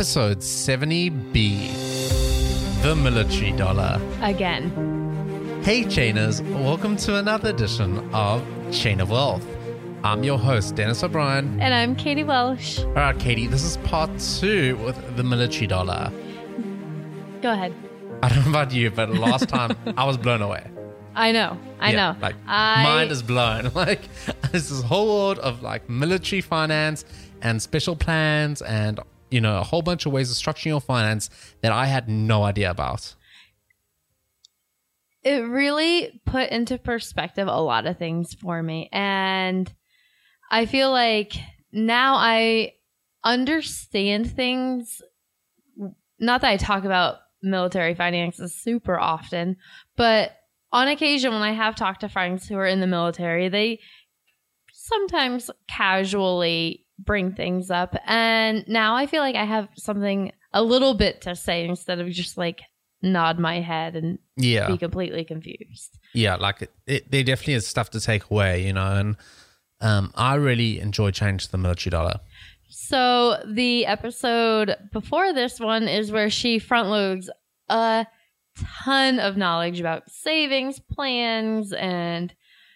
[0.00, 1.70] Episode 70B
[2.80, 4.00] The Military Dollar.
[4.22, 5.60] Again.
[5.62, 8.42] Hey, Chainers, welcome to another edition of
[8.72, 9.46] Chain of Wealth.
[10.02, 11.60] I'm your host, Dennis O'Brien.
[11.60, 12.78] And I'm Katie Welsh.
[12.82, 16.10] All right, Katie, this is part two with the military dollar.
[17.42, 17.74] Go ahead.
[18.22, 20.66] I don't know about you, but last time I was blown away.
[21.14, 21.58] I know.
[21.78, 22.18] I Yeah, know.
[22.22, 23.70] Like, I, mind is blown.
[23.74, 24.00] Like,
[24.50, 27.04] there's this whole world of like military finance
[27.42, 28.98] and special plans and,
[29.30, 31.30] you know, a whole bunch of ways of structuring your finance
[31.62, 33.14] that I had no idea about.
[35.22, 38.88] it really put into perspective a lot of things for me.
[38.92, 39.72] And
[40.50, 41.34] I feel like
[41.72, 42.74] now I
[43.22, 45.02] understand things.
[46.18, 49.56] Not that I talk about military finances super often,
[49.96, 50.32] but
[50.72, 53.80] on occasion when I have talked to friends who are in the military, they
[54.72, 57.96] sometimes casually bring things up.
[58.06, 62.08] And now I feel like I have something a little bit to say instead of
[62.10, 62.60] just like
[63.02, 64.66] nod my head and Yeah.
[64.68, 65.98] be completely confused.
[66.12, 69.16] yeah, like it, it, there definitely is stuff to take away, you know, and
[69.80, 72.20] um, I really enjoy change to the military dollar.
[72.68, 77.30] So the episode before this one is where she front loads
[77.68, 78.06] a
[78.84, 82.34] ton of knowledge about savings plans and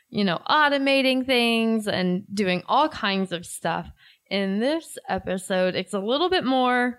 [0.09, 3.89] you know automating things and doing all kinds of stuff.
[4.35, 6.99] In this episode, it's a little bit more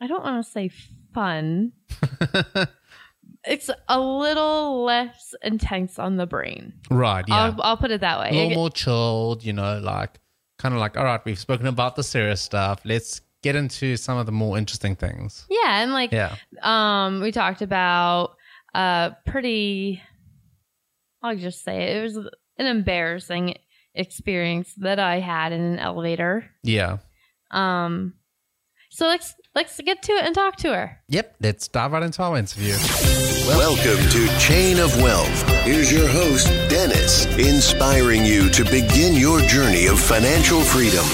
[0.00, 0.70] I don't want to say
[1.14, 1.72] fun.
[3.44, 6.74] It's a little less intense on the brain.
[6.90, 7.34] right, yeah.
[7.46, 8.28] I'll, I'll put it that way.
[8.30, 10.20] a little more chilled, you know, like
[10.58, 12.78] kind of like, all right, we've spoken about the serious stuff.
[12.84, 15.44] Let's get into some of the more interesting things.
[15.50, 16.36] yeah, and like Yeah.
[16.62, 18.36] um we talked about
[18.76, 20.00] uh pretty
[21.20, 23.56] I'll just say it, it was an embarrassing
[23.94, 26.44] experience that I had in an elevator.
[26.62, 26.98] Yeah.
[27.50, 28.14] Um
[28.90, 30.98] so let's let's get to it and talk to her.
[31.08, 31.36] Yep.
[31.40, 32.74] Let's dive right into our interview.
[33.46, 35.48] Welcome to Chain of Wealth.
[35.64, 41.04] Here's your host, Dennis, inspiring you to begin your journey of financial freedom.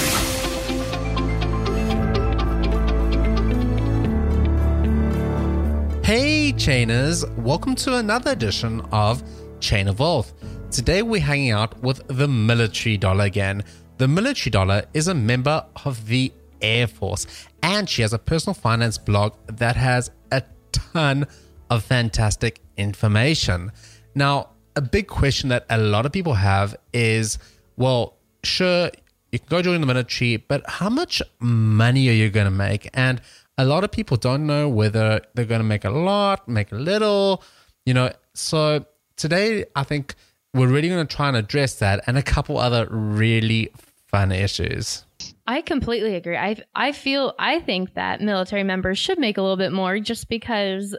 [6.05, 7.31] Hey, Chainers.
[7.37, 9.23] Welcome to another edition of
[9.61, 10.33] Chain of Wealth.
[10.71, 13.65] Today we're hanging out with the military dollar again.
[13.97, 16.31] The military dollar is a member of the
[16.61, 17.27] Air Force,
[17.63, 21.27] and she has a personal finance blog that has a ton
[21.71, 23.73] of fantastic information.
[24.15, 27.39] Now, a big question that a lot of people have is
[27.79, 28.91] well, sure,
[29.33, 32.91] you can go join the military, but how much money are you going to make?
[32.93, 33.23] And
[33.57, 36.77] a lot of people don't know whether they're going to make a lot, make a
[36.77, 37.43] little,
[37.87, 38.13] you know.
[38.35, 38.85] So
[39.17, 40.15] today, I think
[40.55, 43.71] we're really going to try and address that and a couple other really
[44.07, 45.05] fun issues.
[45.47, 46.37] I completely agree.
[46.37, 50.29] I I feel I think that military members should make a little bit more just
[50.29, 50.97] because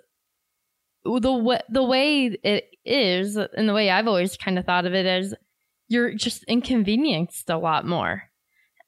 [1.03, 4.93] the way, the way it is and the way I've always kind of thought of
[4.93, 5.35] it is
[5.87, 8.23] you're just inconvenienced a lot more.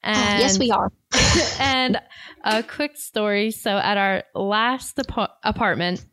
[0.02, 0.92] And yes, we are.
[1.58, 2.00] and
[2.44, 3.50] a quick story.
[3.50, 6.04] So at our last apo- apartment,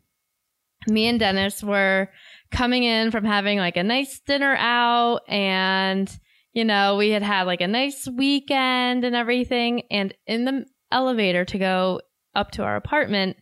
[0.88, 2.10] me and Dennis were
[2.52, 6.20] coming in from having like a nice dinner out and
[6.52, 11.46] you know, we had had like a nice weekend and everything and in the elevator
[11.46, 12.02] to go
[12.36, 13.38] up to our apartment,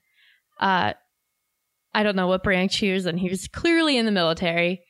[0.60, 0.94] uh
[1.94, 3.18] I don't know what branch he was in.
[3.18, 4.84] He was clearly in the military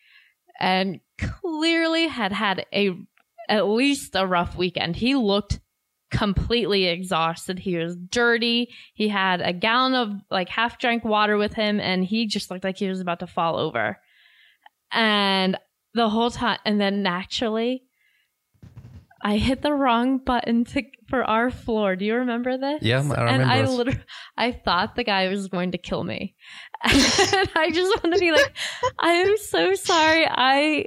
[0.59, 2.91] and clearly had had a
[3.49, 4.95] at least a rough weekend.
[4.95, 5.59] He looked
[6.11, 7.59] completely exhausted.
[7.59, 8.69] He was dirty.
[8.93, 12.63] He had a gallon of like half drank water with him and he just looked
[12.63, 13.97] like he was about to fall over.
[14.91, 15.57] And
[15.93, 17.83] the whole time and then naturally
[19.21, 21.95] I hit the wrong button to for our floor.
[21.95, 22.83] Do you remember this?
[22.83, 23.71] Yeah, I And remember I this.
[23.71, 23.99] literally
[24.37, 26.35] I thought the guy was going to kill me.
[26.83, 28.53] and I just want to be like,
[28.99, 30.27] I am so sorry.
[30.29, 30.85] I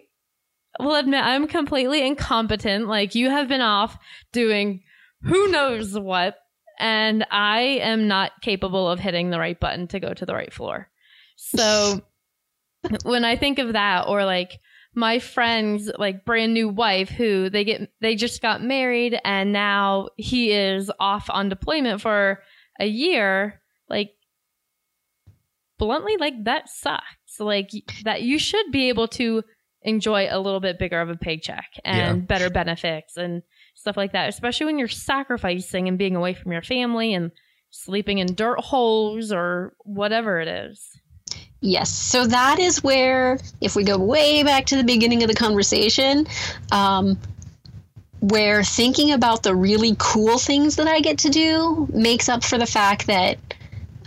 [0.78, 2.86] will admit I'm completely incompetent.
[2.86, 3.98] Like you have been off
[4.32, 4.82] doing
[5.22, 6.36] who knows what,
[6.78, 10.52] and I am not capable of hitting the right button to go to the right
[10.52, 10.88] floor.
[11.36, 12.00] So
[13.04, 14.58] when I think of that, or like
[14.94, 20.08] my friend's like brand new wife who they get they just got married and now
[20.16, 22.42] he is off on deployment for
[22.80, 24.10] a year, like
[25.78, 27.38] bluntly like that sucks.
[27.38, 27.70] Like
[28.04, 29.42] that you should be able to
[29.82, 32.26] enjoy a little bit bigger of a paycheck and Yeah.
[32.26, 33.42] better benefits and
[33.74, 37.30] stuff like that, especially when you're sacrificing and being away from your family and
[37.70, 40.99] sleeping in dirt holes or whatever it is.
[41.60, 41.90] Yes.
[41.90, 46.26] So that is where, if we go way back to the beginning of the conversation,
[46.72, 47.18] um,
[48.20, 52.58] where thinking about the really cool things that I get to do makes up for
[52.58, 53.38] the fact that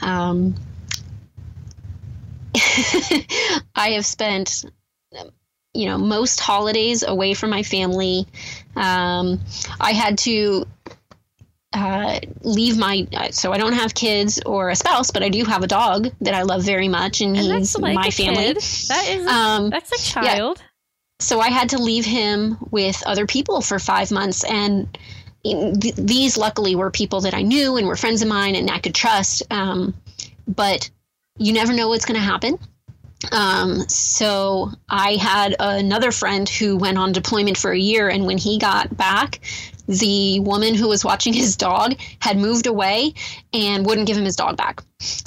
[0.01, 0.55] um,
[3.75, 4.65] I have spent,
[5.73, 8.27] you know, most holidays away from my family.
[8.75, 9.39] Um,
[9.79, 10.65] I had to
[11.73, 15.63] uh, leave my so I don't have kids or a spouse, but I do have
[15.63, 18.53] a dog that I love very much, and, And he's like my family.
[18.53, 18.57] kid.
[18.89, 20.61] That is Um, that's a child.
[21.19, 24.87] so I had to leave him with other people for five months, and
[25.43, 28.79] th- these luckily were people that I knew and were friends of mine and I
[28.79, 29.43] could trust.
[29.51, 29.93] Um,
[30.47, 30.89] but
[31.37, 32.59] you never know what's going to happen.
[33.31, 38.37] Um, so I had another friend who went on deployment for a year, and when
[38.37, 39.39] he got back,
[39.87, 43.13] the woman who was watching his dog had moved away
[43.53, 44.81] and wouldn't give him his dog back.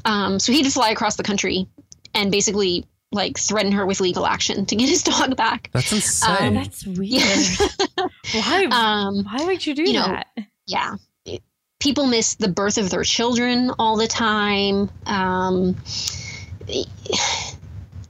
[0.05, 1.67] Um, so he had to fly across the country
[2.15, 5.71] and basically like threaten her with legal action to get his dog back.
[5.73, 6.55] That's insane.
[6.55, 7.23] That's weird.
[7.23, 8.07] Yeah.
[8.41, 8.65] Why?
[8.71, 10.27] Um, why would you do you know, that?
[10.67, 10.95] yeah.
[11.25, 11.43] It-
[11.79, 14.91] people miss the birth of their children all the time.
[15.07, 15.77] Um,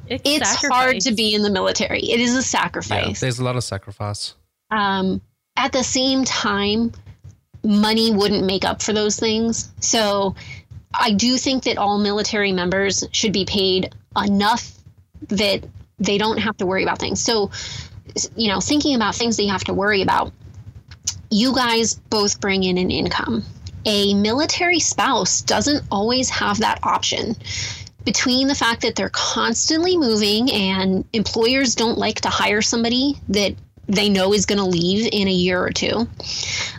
[0.08, 2.00] it's hard to be in the military.
[2.00, 3.20] It is a yeah, sacrifice.
[3.20, 4.34] there's a lot of sacrifice.
[4.70, 5.20] um,
[5.56, 6.92] at the same time,
[7.64, 9.72] money wouldn't make up for those things.
[9.80, 10.34] So
[10.94, 14.72] I do think that all military members should be paid enough
[15.28, 15.64] that
[15.98, 17.20] they don't have to worry about things.
[17.20, 17.50] So,
[18.36, 20.32] you know, thinking about things that you have to worry about,
[21.30, 23.44] you guys both bring in an income.
[23.84, 27.36] A military spouse doesn't always have that option.
[28.04, 33.54] Between the fact that they're constantly moving and employers don't like to hire somebody that
[33.88, 36.08] they know is going to leave in a year or two.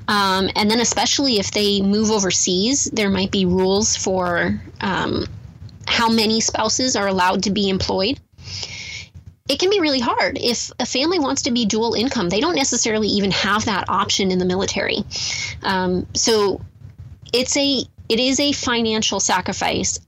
[0.07, 5.25] Um, and then, especially if they move overseas, there might be rules for um,
[5.87, 8.19] how many spouses are allowed to be employed.
[9.49, 10.37] It can be really hard.
[10.37, 14.31] If a family wants to be dual income, they don't necessarily even have that option
[14.31, 15.03] in the military.
[15.63, 16.61] Um, so
[17.33, 19.99] it's a it is a financial sacrifice.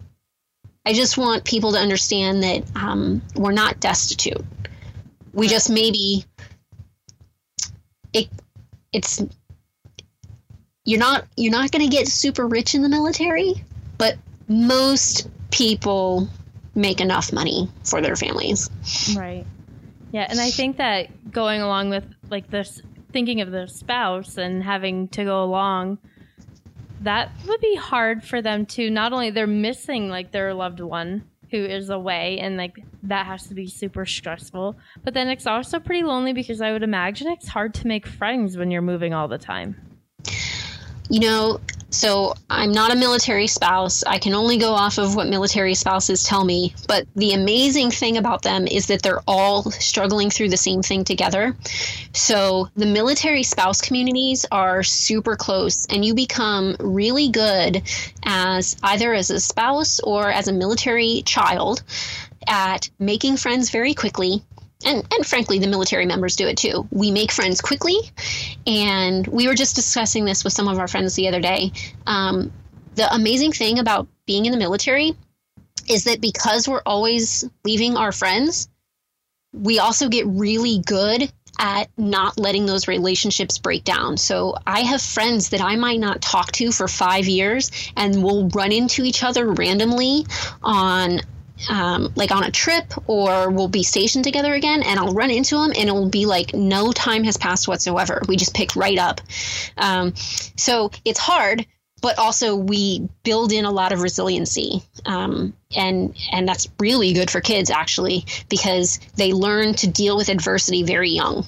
[0.86, 4.44] I just want people to understand that um, we're not destitute.
[5.34, 6.26] We just maybe
[8.14, 8.28] it
[8.92, 9.22] it's
[10.86, 13.54] you're not you're not going to get super rich in the military,
[13.98, 14.18] but
[14.48, 16.28] most people
[16.76, 18.70] make enough money for their families.
[19.16, 19.46] Right.
[20.12, 24.64] Yeah, and I think that going along with like this thinking of the spouse and
[24.64, 26.00] having to go along
[27.02, 31.24] that would be hard for them to not only they're missing like their loved one
[31.52, 34.76] who is away and like that has to be super stressful.
[35.04, 38.58] But then it's also pretty lonely because i would imagine it's hard to make friends
[38.58, 39.76] when you're moving all the time.
[41.10, 41.60] You know,
[41.92, 44.04] so I'm not a military spouse.
[44.04, 46.74] I can only go off of what military spouses tell me.
[46.88, 51.04] But the amazing thing about them is that they're all struggling through the same thing
[51.04, 51.56] together.
[52.14, 57.82] So the military spouse communities are super close, and you become really good
[58.24, 61.84] as either as a spouse or as a military child
[62.48, 64.44] at making friends very quickly.
[64.86, 66.88] And, and frankly, the military members do it too.
[66.92, 67.98] We make friends quickly,
[68.68, 71.72] and we were just discussing this with some of our friends the other day.
[72.06, 72.52] Um,
[72.96, 75.16] the amazing thing about being in the military
[75.90, 78.70] is that because we're always leaving our friends,
[79.54, 84.16] we also get really good at not letting those relationships break down.
[84.18, 88.48] So I have friends that I might not talk to for five years, and we'll
[88.50, 90.26] run into each other randomly
[90.64, 91.20] on
[91.68, 95.56] um, like on a trip or we'll be stationed together again and I'll run into
[95.56, 98.22] them and it will be like no time has passed whatsoever.
[98.28, 99.22] We just pick right up.
[99.78, 101.66] Um, so it's hard,
[102.02, 104.84] but also we build in a lot of resiliency.
[105.06, 110.30] Um, and, and that's really good for kids actually, because they learn to deal with
[110.30, 111.46] adversity very young.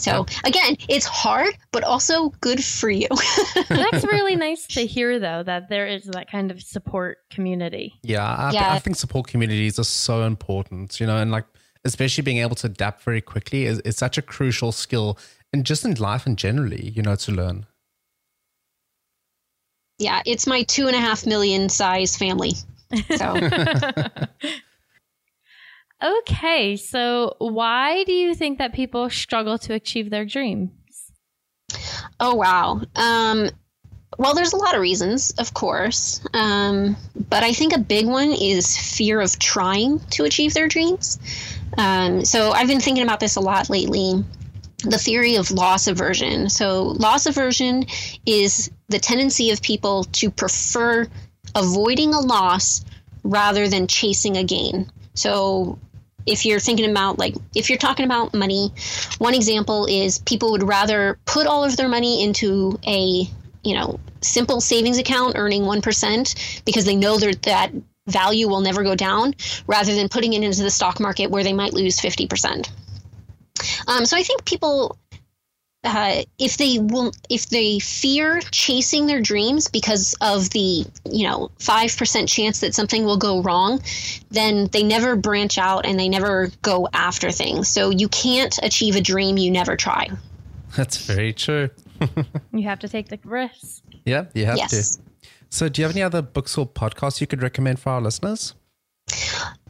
[0.00, 3.08] So again, it's hard, but also good for you.
[3.68, 8.24] that's really nice to hear though that there is that kind of support community Yeah,
[8.24, 8.72] I, Yeah.
[8.72, 11.46] I think support communities are so important, you know, and like
[11.84, 15.18] especially being able to adapt very quickly is, is such a crucial skill
[15.52, 17.66] and just in life and generally, you know, to learn.
[20.00, 22.52] yeah, it's my two and a half million size family.
[23.16, 23.34] So
[26.02, 30.70] okay so why do you think that people struggle to achieve their dreams
[32.18, 32.82] Oh wow.
[32.96, 33.50] Um,
[34.18, 36.96] well, there's a lot of reasons, of course, um,
[37.28, 41.18] but I think a big one is fear of trying to achieve their dreams.
[41.78, 44.22] Um, so I've been thinking about this a lot lately.
[44.84, 46.50] The theory of loss aversion.
[46.50, 47.86] So loss aversion
[48.26, 51.06] is the tendency of people to prefer
[51.54, 52.84] avoiding a loss
[53.22, 54.90] rather than chasing a gain.
[55.14, 55.78] So
[56.26, 58.72] if you're thinking about like if you're talking about money,
[59.18, 63.28] one example is people would rather put all of their money into a
[63.62, 67.72] you know simple savings account earning 1% because they know that that
[68.06, 69.34] value will never go down
[69.66, 72.70] rather than putting it into the stock market where they might lose 50%.
[73.86, 74.98] Um, so I think people
[75.82, 81.50] uh, if they will if they fear chasing their dreams because of the you know
[81.58, 83.82] 5% chance that something will go wrong
[84.30, 88.94] then they never branch out and they never go after things so you can't achieve
[88.94, 90.08] a dream you never try
[90.76, 91.70] That's very true.
[92.52, 93.82] You have to take the risks.
[94.06, 95.02] Yeah, you have yes to.
[95.50, 98.54] So, do you have any other books or podcasts you could recommend for our listeners?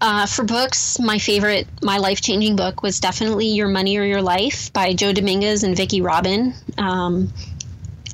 [0.01, 4.23] Uh, for books, my favorite, my life changing book was definitely Your Money or Your
[4.23, 6.55] Life by Joe Dominguez and Vicki Robin.
[6.79, 7.33] Um,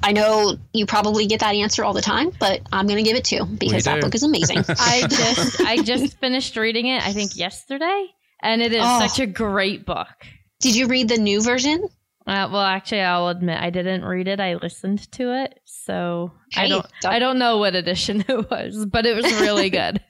[0.03, 3.17] I know you probably get that answer all the time, but I'm going to give
[3.17, 4.59] it to you because that book is amazing.
[4.69, 7.05] I just I just finished reading it.
[7.07, 8.07] I think yesterday,
[8.43, 9.01] and it is Oh.
[9.07, 10.09] such a great book.
[10.61, 11.89] Did you read the new version?
[12.27, 14.41] Uh, well, actually, I'll admit I didn't read it.
[14.41, 18.85] I listened to it, so I don't don't- I don't know what edition it was,
[18.87, 20.01] but it was really good.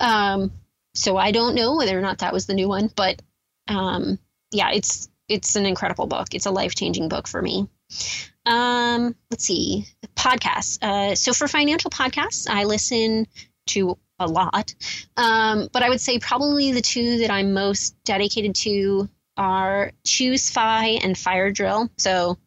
[0.00, 0.52] Um,
[0.94, 3.22] so I don't know whether or not that was the new one, but
[3.68, 4.18] um,
[4.50, 6.28] yeah, it's it's an incredible book.
[6.32, 7.68] It's a life changing book for me.
[8.46, 10.82] Um, let's see, podcasts.
[10.82, 13.26] Uh, so for financial podcasts, I listen
[13.68, 14.74] to a lot,
[15.16, 20.50] um, but I would say probably the two that I'm most dedicated to are Choose
[20.50, 21.90] Fi and Fire Drill.
[21.98, 22.38] So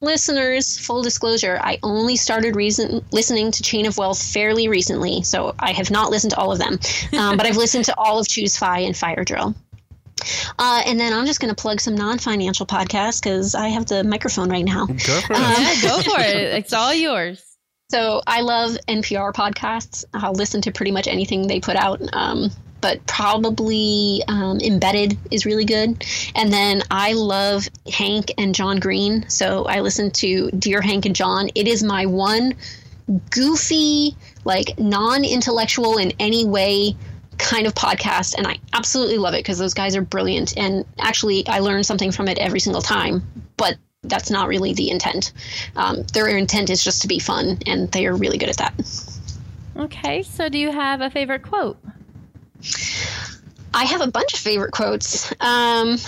[0.00, 5.54] listeners, full disclosure, I only started reason, listening to Chain of Wealth fairly recently, so
[5.58, 6.78] I have not listened to all of them,
[7.18, 9.54] um, but I've listened to all of Choose Fi and Fire Drill.
[10.58, 14.02] Uh, and then I'm just going to plug some non-financial podcasts because I have the
[14.02, 14.86] microphone right now.
[14.86, 15.38] Go for it.
[15.38, 16.36] yeah, go for it.
[16.58, 17.44] It's all yours.
[17.90, 20.04] So I love NPR podcasts.
[20.12, 22.00] I'll listen to pretty much anything they put out.
[22.12, 22.50] Um,
[22.80, 26.04] but probably um, Embedded is really good.
[26.34, 29.28] And then I love Hank and John Green.
[29.28, 31.50] So I listen to Dear Hank and John.
[31.54, 32.54] It is my one
[33.30, 36.96] goofy, like non intellectual in any way
[37.38, 38.34] kind of podcast.
[38.36, 40.56] And I absolutely love it because those guys are brilliant.
[40.56, 43.22] And actually, I learn something from it every single time.
[43.56, 45.32] But that's not really the intent.
[45.76, 48.74] Um, their intent is just to be fun, and they are really good at that.
[49.76, 51.78] Okay, so do you have a favorite quote?
[53.74, 55.32] I have a bunch of favorite quotes.
[55.40, 55.98] Um,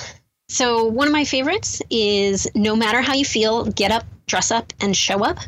[0.48, 4.72] so, one of my favorites is No matter how you feel, get up, dress up,
[4.80, 5.38] and show up.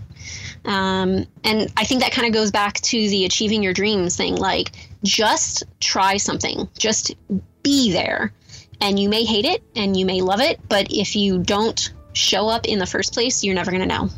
[0.64, 4.36] Um, and I think that kind of goes back to the achieving your dreams thing.
[4.36, 4.70] Like,
[5.02, 7.16] just try something, just
[7.62, 8.32] be there.
[8.80, 12.48] And you may hate it and you may love it, but if you don't show
[12.48, 14.08] up in the first place, you're never going to know.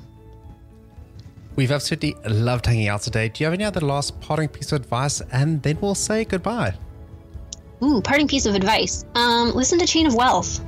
[1.56, 3.28] We've absolutely loved hanging out today.
[3.28, 5.20] Do you have any other last parting piece of advice?
[5.32, 6.74] And then we'll say goodbye.
[7.82, 9.04] Ooh, parting piece of advice.
[9.14, 10.64] Um, listen to Chain of Wealth.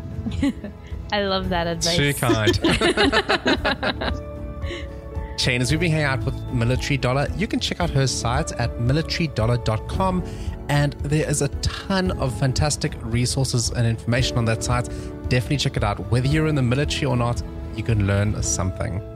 [1.12, 1.97] I love that advice.
[1.97, 2.61] Too kind.
[5.38, 8.52] Chain, as we've been hanging out with Military Dollar, you can check out her site
[8.52, 10.25] at militarydollar.com.
[10.69, 14.88] And there is a ton of fantastic resources and information on that site.
[15.28, 15.99] Definitely check it out.
[16.11, 17.43] Whether you're in the military or not,
[17.76, 19.15] you can learn something.